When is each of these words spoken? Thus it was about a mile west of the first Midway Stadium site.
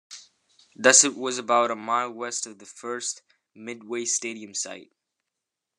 Thus 0.75 1.03
it 1.03 1.15
was 1.15 1.37
about 1.37 1.69
a 1.69 1.75
mile 1.75 2.11
west 2.11 2.47
of 2.47 2.57
the 2.57 2.65
first 2.65 3.21
Midway 3.53 4.05
Stadium 4.05 4.55
site. 4.55 4.89